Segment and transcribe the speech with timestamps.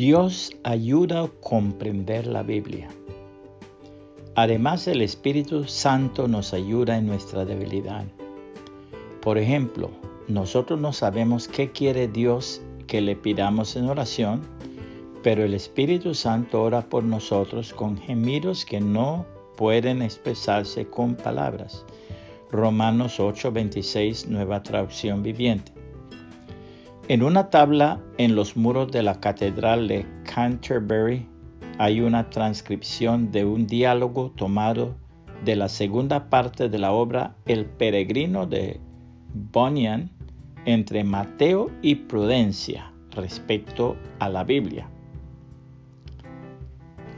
[0.00, 2.88] Dios ayuda a comprender la Biblia.
[4.34, 8.06] Además, el Espíritu Santo nos ayuda en nuestra debilidad.
[9.20, 9.90] Por ejemplo,
[10.26, 14.40] nosotros no sabemos qué quiere Dios que le pidamos en oración,
[15.22, 19.26] pero el Espíritu Santo ora por nosotros con gemidos que no
[19.58, 21.84] pueden expresarse con palabras.
[22.50, 25.72] Romanos 8:26, nueva traducción viviente.
[27.10, 31.26] En una tabla en los muros de la Catedral de Canterbury
[31.76, 34.94] hay una transcripción de un diálogo tomado
[35.44, 38.78] de la segunda parte de la obra El peregrino de
[39.34, 40.08] Bunyan
[40.66, 44.88] entre Mateo y Prudencia respecto a la Biblia.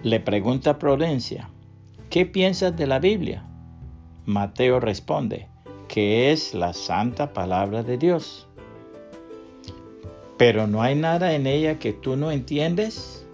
[0.02, 1.50] Le pregunta Prudencia,
[2.08, 3.44] ¿qué piensas de la Biblia?
[4.24, 5.50] Mateo responde,
[5.86, 8.48] que es la santa palabra de Dios.
[10.42, 13.24] Pero no hay nada en ella que tú no entiendes.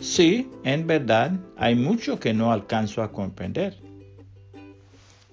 [0.00, 3.76] Sí, en verdad, hay mucho que no alcanzo a comprender.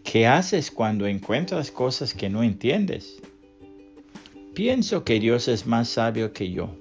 [0.04, 3.22] ¿Qué haces cuando encuentras cosas que no entiendes?
[4.56, 6.76] Pienso que Dios es más sabio que yo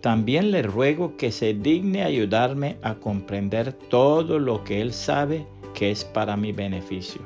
[0.00, 5.44] también le ruego que se digne ayudarme a comprender todo lo que Él sabe
[5.74, 7.20] que es para mi beneficio.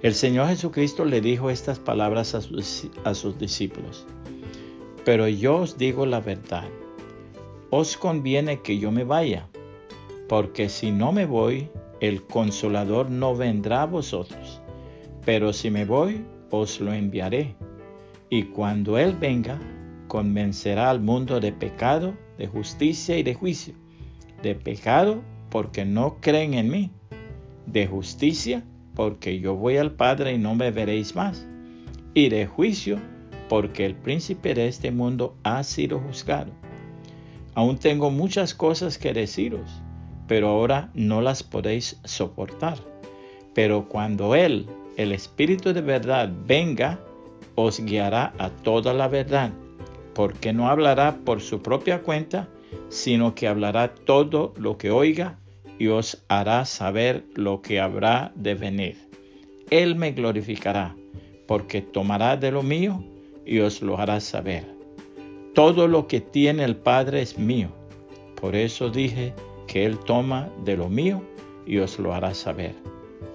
[0.00, 4.06] El Señor Jesucristo le dijo estas palabras a sus, a sus discípulos.
[5.04, 6.68] Pero yo os digo la verdad.
[7.70, 9.48] Os conviene que yo me vaya,
[10.28, 11.68] porque si no me voy,
[12.00, 14.60] el consolador no vendrá a vosotros.
[15.24, 17.56] Pero si me voy, os lo enviaré.
[18.30, 19.58] Y cuando Él venga,
[20.06, 23.74] convencerá al mundo de pecado, de justicia y de juicio.
[24.44, 26.90] De pecado porque no creen en mí.
[27.66, 28.64] De justicia
[28.98, 31.46] porque yo voy al Padre y no me veréis más.
[32.14, 32.98] Y de juicio
[33.48, 36.50] porque el príncipe de este mundo ha sido juzgado.
[37.54, 39.70] Aún tengo muchas cosas que deciros,
[40.26, 42.76] pero ahora no las podéis soportar.
[43.54, 46.98] Pero cuando Él, el Espíritu de verdad, venga,
[47.54, 49.52] os guiará a toda la verdad
[50.12, 52.48] porque no hablará por su propia cuenta,
[52.88, 55.38] sino que hablará todo lo que oiga
[55.78, 58.96] y os hará saber lo que habrá de venir.
[59.70, 60.96] Él me glorificará,
[61.46, 63.04] porque tomará de lo mío
[63.46, 64.64] y os lo hará saber.
[65.54, 67.68] Todo lo que tiene el Padre es mío.
[68.40, 69.34] Por eso dije
[69.66, 71.22] que Él toma de lo mío
[71.66, 72.74] y os lo hará saber.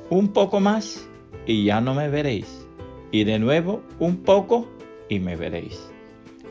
[0.09, 1.07] Un poco más
[1.45, 2.67] y ya no me veréis.
[3.11, 4.67] Y de nuevo un poco
[5.09, 5.89] y me veréis.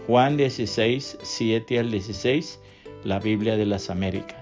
[0.06, 2.60] Juan 16, 7 al 16,
[3.04, 4.41] la Biblia de las Américas.